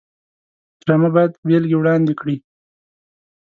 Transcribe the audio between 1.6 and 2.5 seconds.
وړاندې کړي